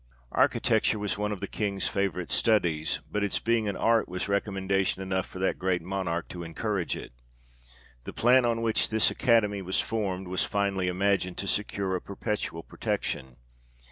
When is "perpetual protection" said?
12.01-13.35